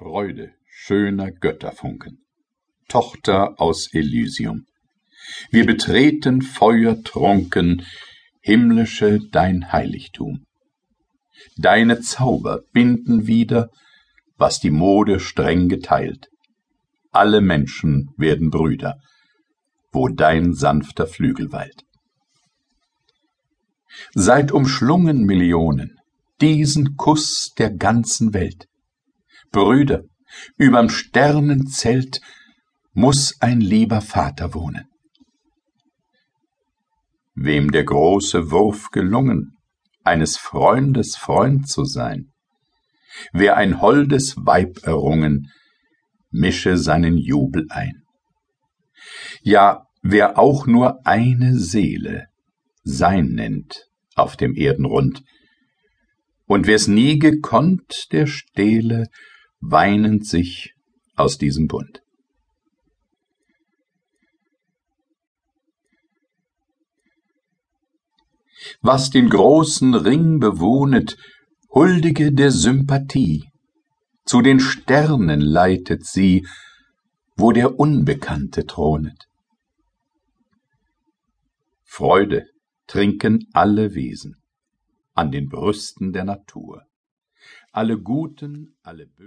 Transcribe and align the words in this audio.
Freude 0.00 0.54
schöner 0.66 1.30
Götterfunken, 1.30 2.24
Tochter 2.88 3.60
aus 3.60 3.92
Elysium. 3.92 4.64
Wir 5.50 5.66
betreten 5.66 6.40
feuertrunken 6.40 7.84
himmlische 8.40 9.18
dein 9.30 9.72
Heiligtum. 9.72 10.46
Deine 11.58 12.00
Zauber 12.00 12.62
binden 12.72 13.26
wieder, 13.26 13.68
was 14.38 14.58
die 14.58 14.70
Mode 14.70 15.20
streng 15.20 15.68
geteilt. 15.68 16.28
Alle 17.10 17.42
Menschen 17.42 18.08
werden 18.16 18.48
Brüder, 18.48 18.96
wo 19.92 20.08
dein 20.08 20.54
sanfter 20.54 21.06
Flügel 21.06 21.52
weilt. 21.52 21.84
Seid 24.14 24.50
umschlungen 24.50 25.26
Millionen, 25.26 25.98
diesen 26.40 26.96
Kuss 26.96 27.52
der 27.58 27.70
ganzen 27.70 28.32
Welt. 28.32 28.69
Brüder, 29.50 30.04
überm 30.56 30.88
Sternenzelt 30.88 32.20
muss 32.92 33.40
ein 33.40 33.60
lieber 33.60 34.00
Vater 34.00 34.54
wohnen. 34.54 34.86
Wem 37.34 37.70
der 37.70 37.84
große 37.84 38.50
Wurf 38.50 38.90
gelungen, 38.90 39.56
eines 40.04 40.36
Freundes 40.36 41.16
Freund 41.16 41.68
zu 41.68 41.84
sein, 41.84 42.32
wer 43.32 43.56
ein 43.56 43.80
holdes 43.80 44.36
Weib 44.36 44.84
errungen, 44.84 45.50
mische 46.30 46.76
seinen 46.76 47.16
Jubel 47.16 47.66
ein. 47.70 48.02
Ja, 49.42 49.86
wer 50.02 50.38
auch 50.38 50.66
nur 50.66 51.06
eine 51.06 51.58
Seele 51.58 52.26
sein 52.82 53.26
nennt 53.26 53.86
auf 54.14 54.36
dem 54.36 54.54
Erdenrund, 54.54 55.22
und 56.46 56.66
wer's 56.66 56.88
nie 56.88 57.18
gekonnt, 57.20 58.08
der 58.10 58.26
stehle 58.26 59.06
weinend 59.60 60.26
sich 60.26 60.74
aus 61.16 61.38
diesem 61.38 61.68
Bund. 61.68 62.02
Was 68.82 69.10
den 69.10 69.28
großen 69.28 69.94
Ring 69.94 70.38
bewohnet, 70.38 71.16
huldige 71.72 72.32
der 72.32 72.50
Sympathie, 72.50 73.50
zu 74.24 74.42
den 74.42 74.60
Sternen 74.60 75.40
leitet 75.40 76.04
sie, 76.06 76.46
wo 77.36 77.52
der 77.52 77.78
Unbekannte 77.78 78.66
thronet. 78.66 79.26
Freude 81.84 82.46
trinken 82.86 83.48
alle 83.52 83.94
Wesen 83.94 84.36
an 85.14 85.32
den 85.32 85.48
Brüsten 85.48 86.12
der 86.12 86.24
Natur. 86.24 86.84
Alle 87.72 87.98
Guten, 87.98 88.76
alle 88.82 89.06
Bösen 89.06 89.18